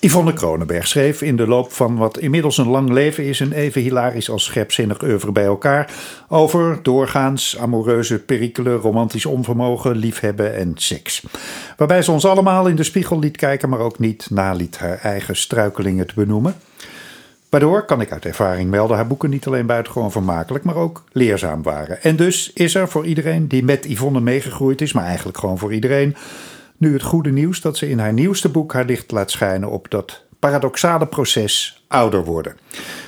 Yvonne 0.00 0.32
Kronenberg 0.32 0.86
schreef 0.86 1.22
in 1.22 1.36
de 1.36 1.46
loop 1.46 1.72
van 1.72 1.96
wat 1.96 2.18
inmiddels 2.18 2.58
een 2.58 2.68
lang 2.68 2.90
leven 2.90 3.24
is 3.24 3.40
een 3.40 3.52
even 3.52 3.82
hilarisch 3.82 4.30
als 4.30 4.44
scherpzinnig 4.44 5.02
oeuvre 5.02 5.32
bij 5.32 5.44
elkaar 5.44 5.92
over 6.28 6.78
doorgaans 6.82 7.58
amoureuze 7.58 8.18
perikelen, 8.18 8.76
romantisch 8.76 9.26
onvermogen, 9.26 9.96
liefhebben 9.96 10.54
en 10.54 10.72
seks. 10.74 11.22
Waarbij 11.76 12.02
ze 12.02 12.10
ons 12.10 12.24
allemaal 12.24 12.66
in 12.66 12.76
de 12.76 12.82
spiegel 12.82 13.18
liet 13.18 13.36
kijken, 13.36 13.68
maar 13.68 13.78
ook 13.78 13.98
niet 13.98 14.30
naliet 14.30 14.78
haar 14.78 14.98
eigen 14.98 15.36
struikelingen 15.36 16.06
te 16.06 16.14
benoemen. 16.14 16.54
Waardoor, 17.48 17.84
kan 17.84 18.00
ik 18.00 18.12
uit 18.12 18.24
ervaring 18.24 18.70
melden, 18.70 18.96
haar 18.96 19.06
boeken 19.06 19.30
niet 19.30 19.46
alleen 19.46 19.66
buitengewoon 19.66 20.12
vermakelijk, 20.12 20.64
maar 20.64 20.74
ook 20.74 21.04
leerzaam 21.12 21.62
waren. 21.62 22.02
En 22.02 22.16
dus 22.16 22.52
is 22.52 22.74
er 22.74 22.88
voor 22.88 23.06
iedereen 23.06 23.48
die 23.48 23.64
met 23.64 23.84
Yvonne 23.84 24.20
meegegroeid 24.20 24.80
is, 24.80 24.92
maar 24.92 25.04
eigenlijk 25.04 25.38
gewoon 25.38 25.58
voor 25.58 25.72
iedereen, 25.72 26.16
nu 26.76 26.92
het 26.92 27.02
goede 27.02 27.30
nieuws 27.30 27.60
dat 27.60 27.76
ze 27.76 27.88
in 27.88 27.98
haar 27.98 28.12
nieuwste 28.12 28.48
boek 28.48 28.72
haar 28.72 28.84
licht 28.84 29.10
laat 29.10 29.30
schijnen 29.30 29.70
op 29.70 29.90
dat 29.90 30.22
paradoxale 30.38 31.06
proces 31.06 31.84
ouder 31.88 32.24
worden. 32.24 32.56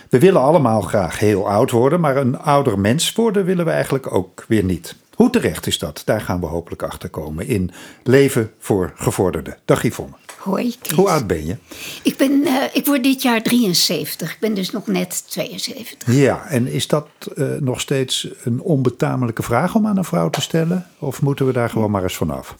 We 0.09 0.19
willen 0.19 0.41
allemaal 0.41 0.81
graag 0.81 1.19
heel 1.19 1.49
oud 1.49 1.71
worden, 1.71 2.01
maar 2.01 2.17
een 2.17 2.39
ouder 2.39 2.79
mens 2.79 3.13
worden 3.13 3.45
willen 3.45 3.65
we 3.65 3.71
eigenlijk 3.71 4.15
ook 4.15 4.45
weer 4.49 4.65
niet. 4.65 4.97
Hoe 5.21 5.31
terecht 5.31 5.67
is 5.67 5.79
dat? 5.79 6.03
Daar 6.05 6.21
gaan 6.21 6.41
we 6.41 6.47
hopelijk 6.47 6.83
achter 6.83 7.09
komen 7.09 7.47
in 7.47 7.71
Leven 8.03 8.51
voor 8.59 8.93
Gevorderden. 8.97 9.57
Dag 9.65 9.85
Yvonne. 9.85 10.17
Hoi. 10.39 10.75
Hoe 10.95 11.09
oud 11.09 11.27
ben 11.27 11.47
je? 11.47 11.57
Ik, 12.03 12.17
ben, 12.17 12.31
uh, 12.31 12.63
ik 12.73 12.87
word 12.87 13.03
dit 13.03 13.23
jaar 13.23 13.43
73. 13.43 14.33
Ik 14.33 14.41
ben 14.41 14.55
dus 14.55 14.71
nog 14.71 14.87
net 14.87 15.25
72. 15.27 16.15
Ja, 16.15 16.47
en 16.47 16.67
is 16.67 16.87
dat 16.87 17.09
uh, 17.35 17.49
nog 17.59 17.81
steeds 17.81 18.29
een 18.45 18.61
onbetamelijke 18.61 19.43
vraag 19.43 19.75
om 19.75 19.87
aan 19.87 19.97
een 19.97 20.05
vrouw 20.05 20.31
te 20.31 20.41
stellen? 20.41 20.87
Of 20.99 21.23
moeten 21.23 21.47
we 21.47 21.53
daar 21.53 21.71
gewoon 21.71 21.91
maar 21.91 22.03
eens 22.03 22.17
vanaf? 22.17 22.57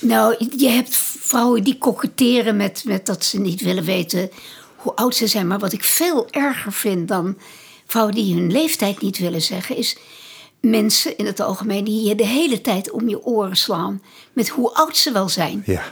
Nou, 0.00 0.48
je 0.56 0.68
hebt 0.68 0.96
vrouwen 1.20 1.64
die 1.64 1.78
koketteren 1.78 2.56
met, 2.56 2.82
met 2.86 3.06
dat 3.06 3.24
ze 3.24 3.40
niet 3.40 3.60
willen 3.60 3.84
weten 3.84 4.30
hoe 4.76 4.94
oud 4.94 5.14
ze 5.14 5.26
zijn. 5.26 5.46
Maar 5.46 5.58
wat 5.58 5.72
ik 5.72 5.84
veel 5.84 6.30
erger 6.30 6.72
vind 6.72 7.08
dan 7.08 7.36
vrouwen 7.86 8.14
die 8.14 8.34
hun 8.34 8.52
leeftijd 8.52 9.00
niet 9.00 9.18
willen 9.18 9.42
zeggen, 9.42 9.76
is 9.76 9.96
mensen 10.60 11.16
in 11.16 11.26
het 11.26 11.40
algemeen 11.40 11.84
die 11.84 12.08
je 12.08 12.14
de 12.14 12.26
hele 12.26 12.60
tijd 12.60 12.90
om 12.90 13.08
je 13.08 13.24
oren 13.24 13.56
slaan 13.56 14.02
met 14.32 14.48
hoe 14.48 14.74
oud 14.74 14.96
ze 14.96 15.12
wel 15.12 15.28
zijn. 15.28 15.62
Ja. 15.66 15.82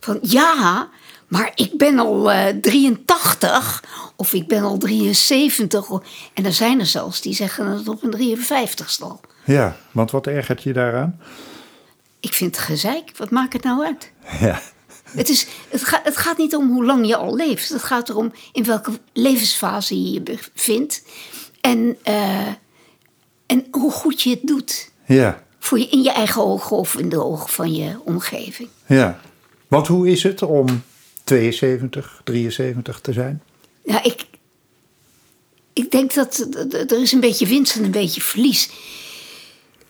Van 0.00 0.18
ja, 0.22 0.88
maar 1.28 1.52
ik 1.54 1.78
ben 1.78 1.98
al 1.98 2.32
uh, 2.32 2.46
83 2.46 3.84
of 4.16 4.32
ik 4.32 4.48
ben 4.48 4.62
al 4.62 4.78
73. 4.78 5.88
En 6.34 6.44
er 6.44 6.52
zijn 6.52 6.80
er 6.80 6.86
zelfs 6.86 7.20
die 7.20 7.34
zeggen 7.34 7.66
het 7.66 7.88
op 7.88 8.02
een 8.02 8.38
53ste 8.38 9.02
al. 9.02 9.20
Ja, 9.44 9.76
want 9.92 10.10
wat 10.10 10.26
ergert 10.26 10.62
je 10.62 10.72
daaraan? 10.72 11.20
Ik 12.20 12.34
vind 12.34 12.56
het 12.56 12.64
gezeik. 12.64 13.12
Wat 13.16 13.30
maakt 13.30 13.52
het 13.52 13.62
nou 13.62 13.84
uit? 13.84 14.12
Ja. 14.40 14.60
Het, 15.10 15.28
is, 15.28 15.46
het, 15.68 15.84
gaat, 15.84 16.04
het 16.04 16.16
gaat 16.16 16.38
niet 16.38 16.56
om 16.56 16.72
hoe 16.72 16.84
lang 16.84 17.06
je 17.06 17.16
al 17.16 17.36
leeft. 17.36 17.68
Het 17.68 17.82
gaat 17.82 18.08
erom 18.08 18.32
in 18.52 18.64
welke 18.64 18.92
levensfase 19.12 20.02
je 20.02 20.10
je 20.12 20.20
bevindt. 20.20 21.02
En, 21.60 21.98
uh, 22.08 22.46
en 23.50 23.66
hoe 23.70 23.90
goed 23.90 24.22
je 24.22 24.30
het 24.30 24.40
doet. 24.42 24.90
Ja. 25.06 25.42
Voor 25.58 25.78
je 25.78 25.88
in 25.88 26.02
je 26.02 26.10
eigen 26.10 26.42
ogen 26.42 26.76
of 26.76 26.96
in 26.96 27.08
de 27.08 27.24
ogen 27.24 27.48
van 27.48 27.74
je 27.74 27.98
omgeving. 28.04 28.68
Ja. 28.86 29.20
Want 29.68 29.86
hoe 29.86 30.08
is 30.08 30.22
het 30.22 30.42
om 30.42 30.82
72, 31.24 32.20
73 32.24 33.00
te 33.00 33.12
zijn? 33.12 33.42
Ja, 33.84 34.02
ik, 34.02 34.24
ik 35.72 35.90
denk 35.90 36.14
dat 36.14 36.46
er 36.70 37.00
is 37.00 37.12
een 37.12 37.20
beetje 37.20 37.46
winst 37.46 37.76
en 37.76 37.84
een 37.84 37.90
beetje 37.90 38.20
verlies. 38.20 38.70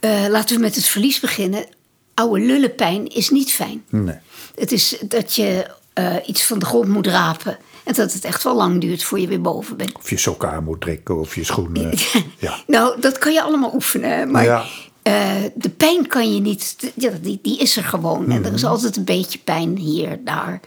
Uh, 0.00 0.26
laten 0.28 0.56
we 0.56 0.62
met 0.62 0.74
het 0.74 0.86
verlies 0.86 1.20
beginnen. 1.20 1.66
Oude 2.14 2.44
lullenpijn 2.44 3.06
is 3.08 3.30
niet 3.30 3.52
fijn. 3.52 3.84
Nee. 3.88 4.16
Het 4.54 4.72
is 4.72 4.96
dat 5.04 5.34
je 5.34 5.70
uh, 5.94 6.16
iets 6.26 6.44
van 6.44 6.58
de 6.58 6.66
grond 6.66 6.88
moet 6.88 7.06
rapen. 7.06 7.58
En 7.90 7.96
dat 7.96 8.12
het 8.12 8.24
echt 8.24 8.42
wel 8.42 8.56
lang 8.56 8.80
duurt 8.80 9.02
voor 9.02 9.20
je 9.20 9.26
weer 9.26 9.40
boven 9.40 9.76
bent. 9.76 9.92
Of 9.96 10.10
je 10.10 10.16
sokken 10.16 10.50
aan 10.50 10.64
moet 10.64 10.80
trekken 10.80 11.18
of 11.20 11.34
je 11.34 11.44
schoenen. 11.44 11.92
ja. 12.38 12.62
Nou, 12.66 13.00
dat 13.00 13.18
kan 13.18 13.32
je 13.32 13.42
allemaal 13.42 13.74
oefenen. 13.74 14.30
Maar 14.30 14.44
Ja. 14.44 14.64
uh, 15.02 15.50
de 15.54 15.70
pijn 15.70 16.06
kan 16.06 16.34
je 16.34 16.40
niet. 16.40 16.92
Ja, 16.96 17.10
die, 17.22 17.38
die 17.42 17.58
is 17.58 17.76
er 17.76 17.84
gewoon. 17.84 18.30
En 18.30 18.44
er 18.44 18.52
is 18.52 18.64
altijd 18.64 18.96
een 18.96 19.04
beetje 19.04 19.38
pijn 19.38 19.76
hier, 19.76 20.20
daar. 20.24 20.60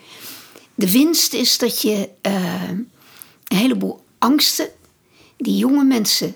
De 0.76 0.92
winst 0.92 1.34
is 1.34 1.58
dat 1.58 1.82
je 1.82 2.10
uh, 2.28 2.70
een 2.70 3.58
heleboel 3.58 4.04
angsten 4.18 4.68
die 5.38 5.58
jonge 5.58 5.84
mensen 5.84 6.36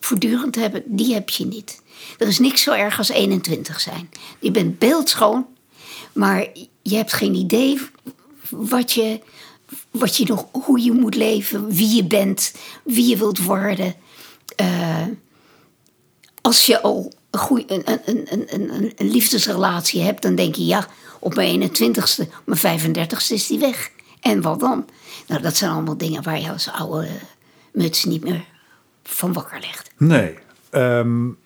voortdurend 0.00 0.54
hebben, 0.54 0.82
die 0.86 1.14
heb 1.14 1.30
je 1.30 1.46
niet. 1.46 1.82
Er 2.18 2.26
is 2.26 2.38
niks 2.38 2.62
zo 2.62 2.72
erg 2.72 2.98
als 2.98 3.08
21 3.08 3.80
zijn. 3.80 4.10
Je 4.40 4.50
bent 4.50 4.78
beeldschoon, 4.78 5.46
maar 6.12 6.46
je 6.82 6.96
hebt 6.96 7.12
geen 7.12 7.34
idee 7.34 7.80
wat 8.50 8.92
je, 8.92 9.20
wat 9.90 10.16
je 10.16 10.24
nog, 10.24 10.46
hoe 10.52 10.82
je 10.82 10.92
moet 10.92 11.14
leven, 11.14 11.68
wie 11.68 11.96
je 11.96 12.04
bent, 12.04 12.54
wie 12.84 13.06
je 13.08 13.16
wilt 13.16 13.42
worden. 13.42 13.94
Uh, 14.60 15.06
als 16.40 16.66
je 16.66 16.80
al 16.82 17.12
een, 17.30 17.40
goeie, 17.40 17.64
een, 17.66 17.82
een, 18.04 18.26
een, 18.54 18.92
een, 18.96 19.10
liefdesrelatie 19.10 20.02
hebt, 20.02 20.22
dan 20.22 20.34
denk 20.34 20.54
je 20.54 20.66
ja, 20.66 20.86
op 21.20 21.34
mijn 21.34 21.62
21ste, 21.62 22.20
op 22.46 22.58
mijn 22.62 22.80
35ste 22.80 23.32
is 23.32 23.46
die 23.46 23.58
weg. 23.58 23.90
En 24.20 24.40
wat 24.40 24.60
dan? 24.60 24.88
Nou, 25.26 25.42
dat 25.42 25.56
zijn 25.56 25.70
allemaal 25.70 25.96
dingen 25.96 26.22
waar 26.22 26.40
je 26.40 26.50
als 26.50 26.70
oude 26.70 27.08
muts 27.72 28.04
niet 28.04 28.24
meer 28.24 28.44
van 29.02 29.32
wakker 29.32 29.60
ligt. 29.60 29.90
Nee. 29.96 30.38
Um, 30.70 31.38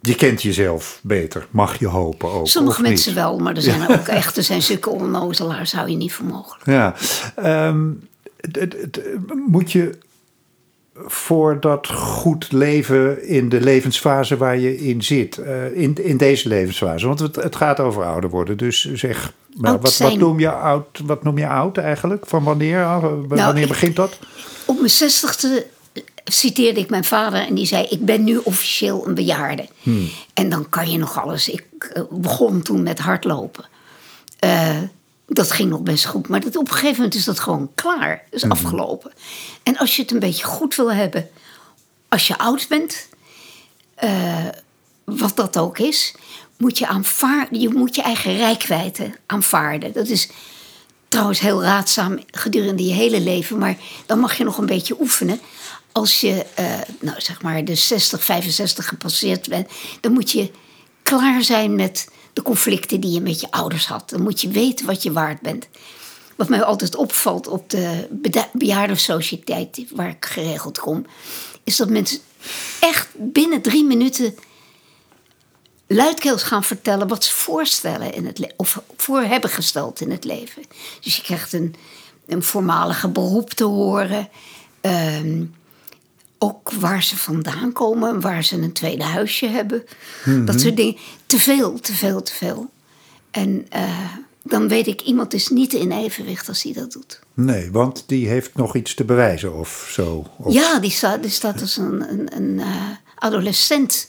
je 0.00 0.14
kent 0.14 0.42
jezelf 0.42 1.00
beter, 1.02 1.46
mag 1.50 1.78
je 1.78 1.86
hopen 1.86 2.32
ook. 2.32 2.48
Sommige 2.48 2.82
mensen 2.82 3.14
wel, 3.14 3.38
maar 3.38 3.56
er 3.56 3.62
zijn 3.62 3.90
ook 3.90 4.06
echt, 4.06 4.36
er 4.36 4.42
zijn 4.42 4.62
zulke 4.62 4.90
onnozelaars, 4.90 5.70
zou 5.70 5.90
je 5.90 5.96
niet 5.96 6.12
voor 6.12 6.26
mogelijk. 6.26 6.66
Ja. 6.66 6.94
Um, 7.68 8.08
moet 9.46 9.72
je 9.72 9.98
voor 10.94 11.60
dat 11.60 11.88
goed 11.88 12.52
leven 12.52 13.28
in 13.28 13.48
de 13.48 13.60
levensfase 13.60 14.36
waar 14.36 14.58
je 14.58 14.78
in 14.78 15.02
zit, 15.02 15.38
uh, 15.38 15.76
in, 15.76 16.04
in 16.04 16.16
deze 16.16 16.48
levensfase, 16.48 17.06
want 17.06 17.18
het, 17.18 17.36
het 17.36 17.56
gaat 17.56 17.80
over 17.80 18.04
ouder 18.04 18.30
worden. 18.30 18.56
Dus 18.56 18.92
zeg, 18.92 19.32
wat, 19.56 19.98
wat, 19.98 20.16
noem 20.16 20.40
je 20.40 20.50
oud, 20.50 21.00
wat 21.04 21.22
noem 21.22 21.38
je 21.38 21.48
oud 21.48 21.76
eigenlijk? 21.76 22.26
Van 22.26 22.44
wanneer? 22.44 22.84
Wanneer 23.00 23.52
nou, 23.54 23.66
begint 23.66 23.96
dat? 23.96 24.18
Op 24.64 24.76
mijn 24.76 24.90
zestigste 24.90 25.66
citeerde 26.24 26.80
ik 26.80 26.90
mijn 26.90 27.04
vader 27.04 27.46
en 27.46 27.54
die 27.54 27.66
zei: 27.66 27.86
Ik 27.90 28.04
ben 28.04 28.24
nu 28.24 28.36
officieel 28.36 29.06
een 29.06 29.14
bejaarde. 29.14 29.68
Hmm. 29.82 30.10
En 30.34 30.48
dan 30.48 30.68
kan 30.68 30.90
je 30.90 30.98
nog 30.98 31.22
alles. 31.22 31.48
Ik 31.48 31.92
uh, 31.96 32.02
begon 32.10 32.62
toen 32.62 32.82
met 32.82 32.98
hardlopen. 32.98 33.64
Uh, 34.44 34.78
dat 35.26 35.50
ging 35.50 35.70
nog 35.70 35.80
best 35.80 36.04
goed, 36.04 36.28
maar 36.28 36.40
dat, 36.40 36.56
op 36.56 36.68
een 36.68 36.74
gegeven 36.74 36.96
moment 36.96 37.14
is 37.14 37.24
dat 37.24 37.40
gewoon 37.40 37.70
klaar. 37.74 38.24
is 38.30 38.42
Hmm. 38.42 38.50
afgelopen. 38.50 39.12
En 39.62 39.76
als 39.76 39.96
je 39.96 40.02
het 40.02 40.10
een 40.10 40.18
beetje 40.18 40.44
goed 40.44 40.74
wil 40.74 40.92
hebben, 40.92 41.28
als 42.08 42.26
je 42.26 42.38
oud 42.38 42.66
bent, 42.68 43.08
uh, 44.04 44.46
wat 45.04 45.36
dat 45.36 45.58
ook 45.58 45.78
is, 45.78 46.14
moet 46.56 46.78
je, 46.78 46.86
aanvaarden, 46.86 47.60
je 47.60 47.68
moet 47.68 47.94
je 47.94 48.02
eigen 48.02 48.36
rijkwijde 48.36 49.14
aanvaarden. 49.26 49.92
Dat 49.92 50.08
is 50.08 50.28
trouwens 51.10 51.40
heel 51.40 51.62
raadzaam 51.62 52.18
gedurende 52.30 52.84
je 52.84 52.92
hele 52.92 53.20
leven, 53.20 53.58
maar 53.58 53.76
dan 54.06 54.18
mag 54.18 54.38
je 54.38 54.44
nog 54.44 54.58
een 54.58 54.66
beetje 54.66 55.00
oefenen 55.00 55.40
als 55.92 56.20
je, 56.20 56.46
uh, 56.58 56.78
nou 57.00 57.20
zeg 57.20 57.42
maar, 57.42 57.64
de 57.64 57.74
60, 57.74 58.24
65 58.24 58.88
gepasseerd 58.88 59.48
bent, 59.48 59.68
dan 60.00 60.12
moet 60.12 60.30
je 60.30 60.50
klaar 61.02 61.42
zijn 61.42 61.74
met 61.74 62.08
de 62.32 62.42
conflicten 62.42 63.00
die 63.00 63.10
je 63.10 63.20
met 63.20 63.40
je 63.40 63.50
ouders 63.50 63.86
had. 63.86 64.10
Dan 64.10 64.22
moet 64.22 64.40
je 64.40 64.48
weten 64.48 64.86
wat 64.86 65.02
je 65.02 65.12
waard 65.12 65.40
bent. 65.40 65.68
Wat 66.36 66.48
mij 66.48 66.62
altijd 66.62 66.96
opvalt 66.96 67.46
op 67.46 67.70
de 67.70 68.06
bejaardensociëteit 68.52 69.84
waar 69.94 70.08
ik 70.08 70.24
geregeld 70.24 70.78
kom, 70.78 71.06
is 71.64 71.76
dat 71.76 71.88
mensen 71.88 72.18
echt 72.80 73.08
binnen 73.16 73.62
drie 73.62 73.84
minuten 73.84 74.34
luidkeels 75.92 76.42
gaan 76.42 76.64
vertellen 76.64 77.08
wat 77.08 77.24
ze 77.24 77.32
voorstellen 77.32 78.12
in 78.12 78.26
het 78.26 78.54
of 78.56 78.82
voor 78.96 79.20
hebben 79.20 79.50
gesteld 79.50 80.00
in 80.00 80.10
het 80.10 80.24
leven. 80.24 80.62
Dus 81.00 81.16
je 81.16 81.22
krijgt 81.22 81.52
een, 81.52 81.74
een 82.26 82.42
voormalige 82.42 83.08
beroep 83.08 83.50
te 83.50 83.64
horen. 83.64 84.28
Um, 84.80 85.54
ook 86.38 86.70
waar 86.72 87.02
ze 87.02 87.16
vandaan 87.16 87.72
komen, 87.72 88.20
waar 88.20 88.44
ze 88.44 88.56
een 88.56 88.72
tweede 88.72 89.04
huisje 89.04 89.46
hebben. 89.46 89.84
Dat 90.44 90.60
soort 90.60 90.76
dingen. 90.76 90.96
Te 91.26 91.38
veel, 91.38 91.80
te 91.80 91.92
veel, 91.92 92.22
te 92.22 92.34
veel. 92.34 92.70
En 93.30 93.66
uh, 93.76 94.14
dan 94.42 94.68
weet 94.68 94.86
ik, 94.86 95.00
iemand 95.00 95.34
is 95.34 95.48
niet 95.48 95.72
in 95.72 95.92
evenwicht 95.92 96.48
als 96.48 96.62
hij 96.62 96.72
dat 96.72 96.92
doet. 96.92 97.20
Nee, 97.34 97.70
want 97.70 98.04
die 98.06 98.28
heeft 98.28 98.54
nog 98.54 98.76
iets 98.76 98.94
te 98.94 99.04
bewijzen 99.04 99.54
of 99.54 99.90
zo. 99.92 100.26
Of... 100.36 100.52
Ja, 100.52 100.78
die 100.78 100.90
staat, 100.90 101.22
die 101.22 101.30
staat 101.30 101.60
als 101.60 101.76
een, 101.76 102.10
een, 102.10 102.36
een 102.36 102.58
uh, 102.58 102.88
adolescent 103.14 104.08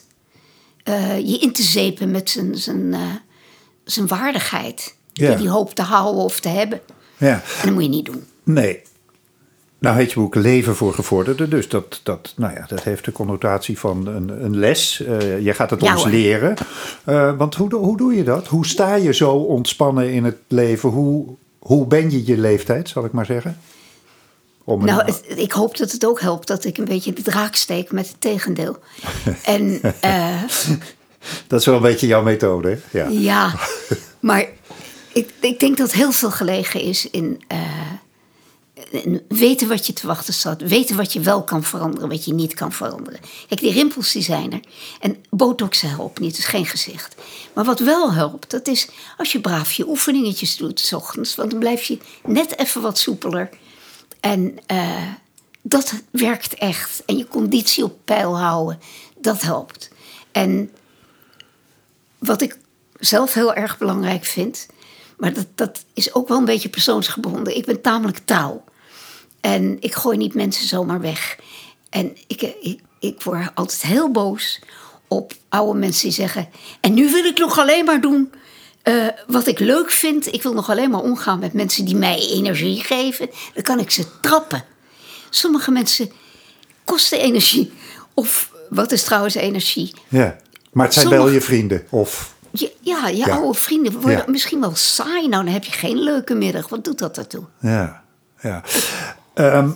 uh, 0.84 1.18
je 1.18 1.38
in 1.38 1.52
te 1.52 1.62
zepen 1.62 2.10
met 2.10 2.30
zijn, 2.30 2.56
zijn, 2.56 2.94
zijn 3.84 4.06
waardigheid. 4.06 4.94
Ja. 5.12 5.28
Die 5.28 5.36
hij 5.36 5.54
hoopt 5.54 5.76
te 5.76 5.82
houden 5.82 6.22
of 6.22 6.40
te 6.40 6.48
hebben. 6.48 6.80
Ja. 7.16 7.32
En 7.34 7.64
dat 7.64 7.72
moet 7.72 7.82
je 7.82 7.88
niet 7.88 8.06
doen. 8.06 8.24
Nee. 8.42 8.82
Nou 9.78 9.96
heet 9.96 10.12
je 10.12 10.20
boek 10.20 10.34
Leven 10.34 10.76
voor 10.76 10.94
Gevorderden. 10.94 11.50
Dus 11.50 11.68
dat, 11.68 12.00
dat, 12.02 12.32
nou 12.36 12.54
ja, 12.54 12.64
dat 12.68 12.82
heeft 12.82 13.04
de 13.04 13.12
connotatie 13.12 13.78
van 13.78 14.06
een, 14.06 14.44
een 14.44 14.58
les. 14.58 15.00
Uh, 15.08 15.40
je 15.40 15.54
gaat 15.54 15.70
het 15.70 15.80
Ja, 15.80 15.92
ons 15.92 16.02
hoor. 16.02 16.10
leren. 16.10 16.54
Uh, 17.06 17.36
want 17.36 17.54
hoe, 17.54 17.74
hoe 17.74 17.96
doe 17.96 18.14
je 18.14 18.24
dat? 18.24 18.46
Hoe 18.46 18.66
sta 18.66 18.94
je 18.94 19.14
zo 19.14 19.32
ontspannen 19.32 20.12
in 20.12 20.24
het 20.24 20.36
leven? 20.48 20.88
Hoe, 20.88 21.26
hoe 21.58 21.86
ben 21.86 22.10
je 22.10 22.26
je 22.26 22.38
leeftijd, 22.38 22.88
zal 22.88 23.04
ik 23.04 23.12
maar 23.12 23.26
zeggen? 23.26 23.58
Om 24.64 24.84
Nou, 24.84 25.04
het- 25.04 25.22
ik 25.36 25.52
hoop 25.52 25.76
dat 25.76 25.92
het 25.92 26.06
ook 26.06 26.20
helpt 26.20 26.46
dat 26.46 26.64
ik 26.64 26.78
een 26.78 26.84
beetje 26.84 27.12
de 27.12 27.22
draak 27.22 27.54
steek 27.54 27.92
met 27.92 28.08
het 28.08 28.20
tegendeel. 28.20 28.76
en 29.44 29.80
eh, 30.00 30.42
Dat 31.46 31.60
is 31.60 31.66
wel 31.66 31.74
een 31.74 31.82
beetje 31.82 32.06
jouw 32.06 32.22
methode, 32.22 32.68
hè? 32.90 32.98
Ja. 32.98 33.08
ja, 33.08 33.54
maar 34.20 34.46
ik, 35.12 35.30
ik 35.40 35.60
denk 35.60 35.76
dat 35.76 35.92
heel 35.92 36.12
veel 36.12 36.30
gelegen 36.30 36.80
is 36.80 37.10
in, 37.10 37.42
eh, 37.48 37.60
in 38.90 39.22
weten 39.28 39.68
wat 39.68 39.86
je 39.86 39.92
te 39.92 40.06
wachten 40.06 40.34
staat. 40.34 40.60
Weten 40.60 40.96
wat 40.96 41.12
je 41.12 41.20
wel 41.20 41.42
kan 41.44 41.64
veranderen, 41.64 42.08
wat 42.08 42.24
je 42.24 42.34
niet 42.34 42.54
kan 42.54 42.72
veranderen. 42.72 43.20
Kijk, 43.48 43.60
die 43.60 43.72
rimpels 43.72 44.12
die 44.12 44.22
zijn 44.22 44.52
er. 44.52 44.60
En 45.00 45.16
botox 45.30 45.80
helpt 45.80 46.20
niet, 46.20 46.36
dus 46.36 46.44
geen 46.44 46.66
gezicht. 46.66 47.14
Maar 47.54 47.64
wat 47.64 47.78
wel 47.80 48.12
helpt, 48.12 48.50
dat 48.50 48.68
is 48.68 48.88
als 49.16 49.32
je 49.32 49.40
braaf 49.40 49.72
je 49.72 49.88
oefeningetjes 49.88 50.56
doet 50.56 50.80
s 50.80 50.92
ochtends. 50.92 51.34
Want 51.34 51.50
dan 51.50 51.58
blijf 51.60 51.82
je 51.82 51.98
net 52.24 52.58
even 52.58 52.82
wat 52.82 52.98
soepeler. 52.98 53.48
En 54.22 54.58
eh, 54.66 55.12
dat 55.62 56.02
werkt 56.10 56.54
echt. 56.54 57.02
En 57.04 57.16
je 57.16 57.28
conditie 57.28 57.84
op 57.84 57.98
peil 58.04 58.38
houden, 58.38 58.80
dat 59.18 59.42
helpt. 59.42 59.90
En 60.32 60.70
wat 62.18 62.42
ik 62.42 62.58
zelf 62.98 63.34
heel 63.34 63.54
erg 63.54 63.78
belangrijk 63.78 64.24
vind, 64.24 64.66
maar 65.16 65.32
dat, 65.32 65.46
dat 65.54 65.84
is 65.94 66.14
ook 66.14 66.28
wel 66.28 66.38
een 66.38 66.44
beetje 66.44 66.68
persoonsgebonden. 66.68 67.56
Ik 67.56 67.64
ben 67.64 67.80
tamelijk 67.80 68.18
trouw. 68.24 68.64
En 69.40 69.76
ik 69.80 69.94
gooi 69.94 70.16
niet 70.16 70.34
mensen 70.34 70.66
zomaar 70.66 71.00
weg. 71.00 71.38
En 71.90 72.16
ik, 72.26 72.42
ik, 72.42 72.80
ik 72.98 73.22
word 73.22 73.54
altijd 73.54 73.82
heel 73.82 74.10
boos 74.10 74.60
op 75.08 75.32
oude 75.48 75.78
mensen 75.78 76.02
die 76.02 76.12
zeggen: 76.12 76.48
En 76.80 76.94
nu 76.94 77.10
wil 77.10 77.24
ik 77.24 77.38
nog 77.38 77.58
alleen 77.58 77.84
maar 77.84 78.00
doen 78.00 78.32
eh, 78.82 79.06
wat 79.26 79.46
ik 79.46 79.58
leuk 79.58 79.90
vind. 79.90 80.32
Ik 80.34 80.42
wil 80.42 80.52
nog 80.52 80.70
alleen 80.70 80.90
maar 80.90 81.00
omgaan 81.00 81.38
met 81.38 81.52
mensen 81.52 81.84
die 81.84 81.96
mij 81.96 82.18
energie 82.30 82.82
geven. 82.84 83.30
Dan 83.54 83.62
kan 83.62 83.78
ik 83.78 83.90
ze 83.90 84.04
trappen. 84.20 84.64
Sommige 85.30 85.70
mensen 85.70 86.10
kosten 86.84 87.18
energie. 87.20 87.72
Of 88.14 88.50
wat 88.68 88.92
is 88.92 89.02
trouwens 89.02 89.34
energie? 89.34 89.94
ja. 90.08 90.36
Maar 90.72 90.84
het 90.84 90.94
zijn 90.94 91.06
Sommige- 91.06 91.24
wel 91.26 91.34
je 91.34 91.40
vrienden. 91.40 91.86
Of, 91.90 92.34
Je, 92.50 92.72
ja, 92.80 93.08
je 93.08 93.16
Ja. 93.16 93.26
oude 93.36 93.58
vrienden 93.58 93.92
worden 93.92 94.10
Ja. 94.18 94.24
misschien 94.26 94.60
wel 94.60 94.74
saai. 94.74 95.28
Nou, 95.28 95.44
dan 95.44 95.52
heb 95.52 95.64
je 95.64 95.72
geen 95.72 95.96
leuke 95.98 96.34
middag. 96.34 96.68
Wat 96.68 96.84
doet 96.84 96.98
dat 96.98 97.18
ertoe? 97.18 97.44
ja, 97.60 98.02
ja. 98.42 98.62
Ehm, 99.34 99.70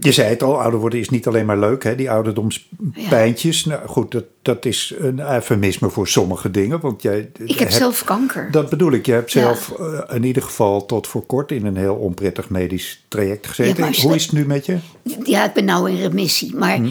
je 0.00 0.12
zei 0.12 0.28
het 0.28 0.42
al, 0.42 0.60
ouder 0.60 0.80
worden 0.80 0.98
is 0.98 1.08
niet 1.08 1.26
alleen 1.26 1.46
maar 1.46 1.58
leuk, 1.58 1.84
hè? 1.84 1.94
die 1.94 2.10
ouderdomspijntjes. 2.10 3.64
Nou 3.64 3.86
goed, 3.88 4.10
dat, 4.12 4.24
dat 4.42 4.64
is 4.64 4.94
een 4.98 5.20
eufemisme 5.20 5.90
voor 5.90 6.08
sommige 6.08 6.50
dingen. 6.50 6.80
Want 6.80 7.02
jij, 7.02 7.30
Ik 7.44 7.58
heb 7.58 7.70
zelf 7.70 8.04
kanker. 8.04 8.50
Dat 8.50 8.70
bedoel 8.70 8.92
ik. 8.92 9.06
Je 9.06 9.12
hebt 9.12 9.32
Ja. 9.32 9.40
zelf 9.40 9.72
eh, 9.78 10.14
in 10.16 10.24
ieder 10.24 10.42
geval 10.42 10.86
tot 10.86 11.06
voor 11.06 11.26
kort 11.26 11.52
in 11.52 11.66
een 11.66 11.76
heel 11.76 11.94
onprettig 11.94 12.48
medisch 12.48 13.04
traject 13.08 13.46
gezeten. 13.46 13.84
Ja, 13.92 14.00
Hoe 14.02 14.14
is 14.14 14.22
het 14.22 14.32
nu 14.32 14.46
met 14.46 14.66
je? 14.66 14.78
Ja, 15.24 15.44
ik 15.44 15.52
ben 15.52 15.64
nou 15.64 15.90
in 15.90 15.96
remissie. 15.96 16.54
Maar 16.56 16.76
Hm. 16.76 16.88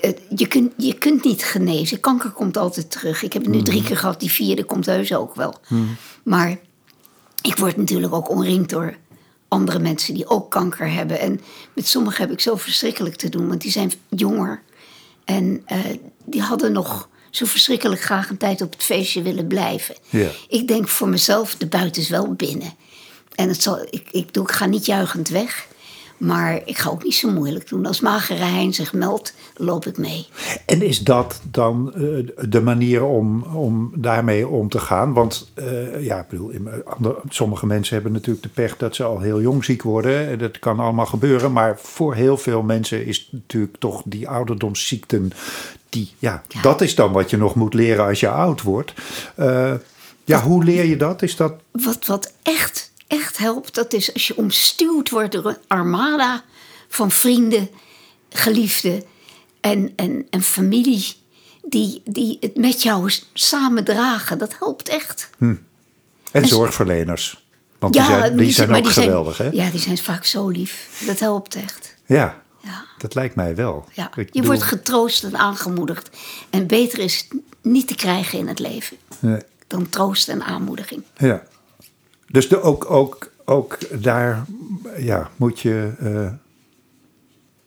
eh, 0.00 0.10
je, 0.36 0.46
kunt, 0.46 0.72
je 0.76 0.94
kunt 0.94 1.24
niet 1.24 1.44
genezen. 1.44 2.00
Kanker 2.00 2.30
komt 2.30 2.56
altijd 2.56 2.90
terug. 2.90 3.22
Ik 3.22 3.32
heb 3.32 3.42
het 3.42 3.50
nu 3.52 3.58
Hm. 3.58 3.64
drie 3.64 3.82
keer 3.82 3.96
gehad. 3.96 4.20
Die 4.20 4.30
vierde 4.30 4.64
komt 4.64 4.86
heus 4.86 5.14
ook 5.14 5.34
wel. 5.34 5.54
Maar 6.22 6.58
ik 7.42 7.56
word 7.56 7.76
natuurlijk 7.76 8.14
ook 8.14 8.30
omringd 8.30 8.70
door 8.70 8.94
andere 9.50 9.78
mensen 9.78 10.14
die 10.14 10.28
ook 10.28 10.50
kanker 10.50 10.92
hebben. 10.92 11.20
En 11.20 11.40
met 11.72 11.88
sommigen 11.88 12.22
heb 12.22 12.32
ik 12.32 12.40
zo 12.40 12.56
verschrikkelijk 12.56 13.16
te 13.16 13.28
doen. 13.28 13.48
Want 13.48 13.60
die 13.60 13.70
zijn 13.70 13.92
jonger. 14.08 14.62
En 15.24 15.62
eh, 15.64 15.78
die 16.24 16.42
hadden 16.42 16.72
nog 16.72 17.08
zo 17.30 17.44
verschrikkelijk 17.44 18.00
graag 18.00 18.30
een 18.30 18.36
tijd 18.36 18.60
op 18.60 18.72
het 18.72 18.82
feestje 18.82 19.22
willen 19.22 19.46
blijven. 19.46 19.94
Ja. 20.08 20.28
Ik 20.48 20.68
denk 20.68 20.88
voor 20.88 21.08
mezelf, 21.08 21.54
de 21.54 21.66
buiten 21.66 22.02
is 22.02 22.08
wel 22.08 22.32
binnen. 22.32 22.74
En 23.34 23.48
het 23.48 23.62
zal, 23.62 23.86
ik, 23.90 24.08
ik, 24.10 24.34
doe, 24.34 24.44
ik 24.44 24.50
ga 24.50 24.66
niet 24.66 24.86
juichend 24.86 25.28
weg. 25.28 25.66
Maar 26.20 26.60
ik 26.64 26.78
ga 26.78 26.90
ook 26.90 27.04
niet 27.04 27.14
zo 27.14 27.30
moeilijk 27.30 27.68
doen. 27.68 27.86
Als 27.86 28.00
magere 28.00 28.42
hein 28.44 28.72
zich 28.74 28.92
meldt, 28.92 29.34
loop 29.56 29.86
ik 29.86 29.98
mee. 29.98 30.26
En 30.66 30.82
is 30.82 30.98
dat 30.98 31.40
dan 31.50 31.92
eh, 31.94 32.00
de 32.48 32.60
manier 32.60 33.04
om, 33.04 33.42
om 33.42 33.92
daarmee 33.96 34.48
om 34.48 34.68
te 34.68 34.78
gaan? 34.78 35.12
Want 35.12 35.50
eh, 35.54 36.04
ja, 36.04 36.18
ik 36.20 36.28
bedoel, 36.28 36.50
in- 36.50 36.68
andere, 36.84 37.16
sommige 37.28 37.66
mensen 37.66 37.94
hebben 37.94 38.12
natuurlijk 38.12 38.42
de 38.42 38.48
pech 38.48 38.76
dat 38.76 38.94
ze 38.96 39.04
al 39.04 39.20
heel 39.20 39.40
jong 39.40 39.64
ziek 39.64 39.82
worden. 39.82 40.28
En 40.28 40.38
Dat 40.38 40.58
kan 40.58 40.80
allemaal 40.80 41.06
gebeuren. 41.06 41.52
Maar 41.52 41.78
voor 41.82 42.14
heel 42.14 42.36
veel 42.36 42.62
mensen 42.62 43.06
is 43.06 43.28
natuurlijk 43.32 43.76
toch 43.78 44.02
die 44.04 44.28
ouderdomsziekten. 44.28 45.30
Die, 45.88 46.12
ja, 46.18 46.42
Ja. 46.48 46.62
Dat 46.62 46.80
is 46.80 46.94
dan 46.94 47.12
wat 47.12 47.30
je 47.30 47.36
nog 47.36 47.54
moet 47.54 47.74
leren 47.74 48.04
als 48.06 48.20
je 48.20 48.28
oud 48.28 48.62
wordt. 48.62 48.92
Eh, 49.36 49.72
ja, 50.24 50.42
hoe 50.42 50.64
leer 50.64 50.84
je 50.84 50.96
dat? 50.96 51.22
Is 51.22 51.36
dat 51.36 51.52
Wat, 51.70 52.06
wat 52.06 52.32
echt, 52.42 52.89
echt 53.10 53.38
helpt, 53.38 53.74
dat 53.74 53.92
is 53.92 54.12
als 54.14 54.26
je 54.26 54.36
omstuwd 54.36 55.10
wordt 55.10 55.32
door 55.32 55.46
een 55.46 55.56
armada 55.66 56.44
van 56.88 57.10
vrienden, 57.10 57.68
geliefden 58.30 59.02
en, 59.60 59.92
en, 59.96 60.26
en 60.30 60.42
familie. 60.42 61.06
Die, 61.62 62.02
die 62.04 62.36
het 62.40 62.56
met 62.56 62.82
jou 62.82 63.10
samen 63.32 63.84
dragen. 63.84 64.38
Dat 64.38 64.54
helpt 64.58 64.88
echt. 64.88 65.30
en 66.32 66.46
zorgverleners? 66.48 67.44
Want 67.78 67.92
die 67.92 68.02
zijn, 68.02 68.36
die 68.36 68.52
zijn 68.52 68.70
maar 68.70 68.78
ook 68.78 68.90
geweldig, 68.90 69.38
hè? 69.38 69.48
Ja, 69.52 69.70
die 69.70 69.80
zijn 69.80 69.98
vaak 69.98 70.24
zo 70.24 70.48
lief. 70.48 71.02
Dat 71.06 71.18
helpt 71.18 71.54
echt. 71.54 71.94
Ja, 72.06 72.42
Ja. 72.62 72.84
dat 72.98 73.14
lijkt 73.14 73.34
mij 73.34 73.54
wel. 73.54 73.84
Ja, 73.92 74.06
Ik 74.06 74.16
je 74.16 74.24
bedoel- 74.24 74.46
wordt 74.46 74.62
getroost 74.62 75.24
en 75.24 75.36
aangemoedigd. 75.36 76.10
En 76.50 76.66
beter 76.66 76.98
is 76.98 77.18
het 77.28 77.40
niet 77.62 77.86
te 77.88 77.94
krijgen 77.94 78.38
in 78.38 78.48
het 78.48 78.58
leven 78.58 78.96
Nee. 79.18 79.40
dan 79.66 79.88
troost 79.88 80.28
en 80.28 80.42
aanmoediging. 80.42 81.02
Ja. 81.16 81.42
Dus 82.30 82.48
de, 82.48 82.62
ook, 82.62 82.90
ook, 82.90 83.30
ook 83.44 84.02
daar 84.02 84.44
ja, 84.96 85.30
moet 85.36 85.60
je 85.60 85.92
eh, 85.98 86.32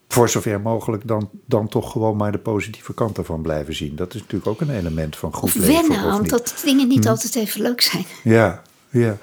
voor 0.08 0.28
zover 0.28 0.60
mogelijk 0.60 1.06
dan, 1.06 1.30
dan 1.46 1.68
toch 1.68 1.92
gewoon 1.92 2.16
maar 2.16 2.32
de 2.32 2.38
positieve 2.38 2.94
kant 2.94 3.18
ervan 3.18 3.42
blijven 3.42 3.74
zien. 3.74 3.96
Dat 3.96 4.14
is 4.14 4.20
natuurlijk 4.20 4.50
ook 4.50 4.60
een 4.60 4.76
element 4.76 5.16
van 5.16 5.34
goed 5.34 5.42
Of 5.42 5.54
leven. 5.54 5.88
wennen 5.88 6.20
niet? 6.20 6.30
dat 6.30 6.62
dingen 6.64 6.88
niet 6.88 7.08
altijd 7.08 7.34
even 7.34 7.60
leuk 7.62 7.80
zijn. 7.80 8.04
Ja, 8.22 8.62
ja. 8.90 9.16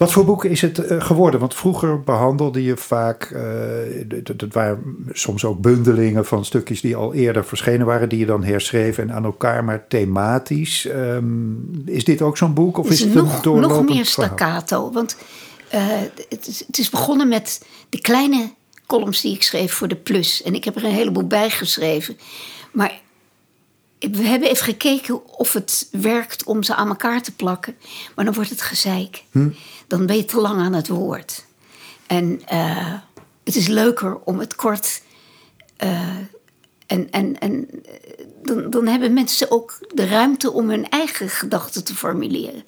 Wat 0.00 0.12
voor 0.12 0.24
boek 0.24 0.44
is 0.44 0.60
het 0.60 0.78
eh, 0.78 1.02
geworden? 1.02 1.40
Want 1.40 1.54
vroeger 1.54 2.00
behandelde 2.00 2.62
je 2.62 2.76
vaak, 2.76 3.22
eh, 3.24 4.22
dat 4.36 4.52
waren 4.52 5.06
soms 5.12 5.44
ook 5.44 5.60
bundelingen 5.60 6.26
van 6.26 6.44
stukjes 6.44 6.80
die 6.80 6.96
al 6.96 7.14
eerder 7.14 7.44
verschenen 7.44 7.86
waren, 7.86 8.08
die 8.08 8.18
je 8.18 8.26
dan 8.26 8.44
herschreef 8.44 8.98
en 8.98 9.12
aan 9.12 9.24
elkaar, 9.24 9.64
maar 9.64 9.86
thematisch. 9.88 10.86
Ehm, 10.86 11.54
is 11.84 12.04
dit 12.04 12.22
ook 12.22 12.36
zo'n 12.36 12.54
boek? 12.54 12.78
Of 12.78 12.86
is 12.86 12.92
is 12.92 13.00
het 13.00 13.14
een 13.14 13.60
nog, 13.60 13.84
meer 13.84 13.86
verhaal? 13.86 14.04
staccato. 14.04 14.92
Want 14.92 15.16
eh, 15.68 15.86
het, 16.28 16.46
is, 16.46 16.64
het 16.66 16.78
is 16.78 16.90
begonnen 16.90 17.28
met 17.28 17.62
de 17.88 18.00
kleine 18.00 18.50
columns 18.86 19.20
die 19.20 19.34
ik 19.34 19.42
schreef 19.42 19.72
voor 19.72 19.88
de 19.88 19.96
Plus. 19.96 20.42
En 20.42 20.54
ik 20.54 20.64
heb 20.64 20.76
er 20.76 20.84
een 20.84 20.94
heleboel 20.94 21.26
bij 21.26 21.50
geschreven. 21.50 22.18
Maar 22.72 23.00
we 24.00 24.22
hebben 24.22 24.48
even 24.48 24.64
gekeken 24.64 25.26
of 25.38 25.52
het 25.52 25.88
werkt 25.90 26.44
om 26.44 26.62
ze 26.62 26.74
aan 26.74 26.88
elkaar 26.88 27.22
te 27.22 27.32
plakken. 27.32 27.76
Maar 28.14 28.24
dan 28.24 28.34
wordt 28.34 28.50
het 28.50 28.62
gezeik. 28.62 29.24
Dan 29.86 30.06
ben 30.06 30.16
je 30.16 30.24
te 30.24 30.40
lang 30.40 30.60
aan 30.60 30.72
het 30.72 30.88
woord. 30.88 31.44
En 32.06 32.42
eh, 32.46 32.94
het 33.44 33.56
is 33.56 33.66
leuker 33.66 34.18
om 34.24 34.38
het 34.38 34.54
kort. 34.54 35.02
eh, 35.76 36.16
en 36.86 37.10
en, 37.10 37.38
en 37.38 37.68
eh, 37.84 38.24
dan, 38.42 38.70
dan 38.70 38.86
hebben 38.86 39.12
mensen 39.12 39.50
ook 39.50 39.78
de 39.94 40.06
ruimte 40.06 40.50
om 40.52 40.70
hun 40.70 40.88
eigen 40.88 41.28
gedachten 41.28 41.84
te 41.84 41.94
formuleren. 41.94 42.64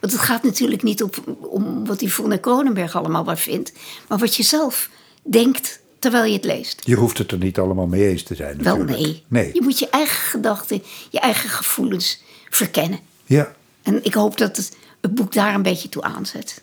Want 0.00 0.12
het 0.12 0.22
gaat 0.22 0.42
natuurlijk 0.42 0.82
niet 0.82 1.02
op, 1.02 1.16
om 1.40 1.86
wat 1.86 1.98
die 1.98 2.12
Vonne 2.12 2.38
Kronenberg 2.38 2.96
allemaal 2.96 3.24
maar 3.24 3.38
vindt. 3.38 3.72
Maar 4.08 4.18
wat 4.18 4.36
je 4.36 4.42
zelf 4.42 4.90
denkt 5.22 5.80
terwijl 6.10 6.30
je 6.30 6.36
het 6.36 6.44
leest. 6.44 6.82
Je 6.84 6.94
hoeft 6.94 7.18
het 7.18 7.30
er 7.30 7.38
niet 7.38 7.58
allemaal 7.58 7.86
mee 7.86 8.08
eens 8.08 8.22
te 8.22 8.34
zijn. 8.34 8.62
Wel 8.62 8.76
nee. 8.76 9.24
Nee. 9.28 9.50
Je 9.52 9.62
moet 9.62 9.78
je 9.78 9.88
eigen 9.90 10.16
gedachten, 10.16 10.82
je 11.10 11.20
eigen 11.20 11.48
gevoelens 11.48 12.22
verkennen. 12.50 12.98
Ja, 13.24 13.52
En 13.82 14.04
ik 14.04 14.14
hoop 14.14 14.38
dat 14.38 14.56
het, 14.56 14.76
het 15.00 15.14
boek 15.14 15.32
daar 15.32 15.54
een 15.54 15.62
beetje 15.62 15.88
toe 15.88 16.02
aanzet. 16.02 16.62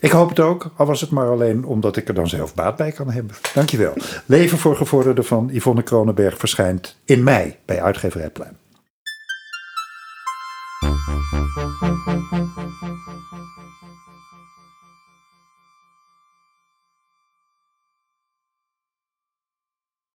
ik 0.00 0.10
hoop 0.10 0.28
het 0.28 0.40
ook. 0.40 0.70
Al 0.76 0.86
was 0.86 1.00
het 1.00 1.10
maar 1.10 1.30
alleen 1.30 1.64
omdat 1.64 1.96
ik 1.96 2.08
er 2.08 2.14
dan 2.14 2.28
zelf 2.28 2.54
baat 2.54 2.76
bij 2.76 2.92
kan 2.92 3.10
hebben. 3.10 3.36
Dankjewel. 3.54 3.94
Leven 4.26 4.58
voor 4.58 4.76
gevorderden 4.76 5.24
van 5.24 5.48
Yvonne 5.52 5.82
Kronenberg 5.82 6.38
verschijnt 6.38 6.96
in 7.04 7.22
mei 7.22 7.56
bij 7.64 7.82
uitgeverij 7.82 8.30
Pluim. 8.30 8.56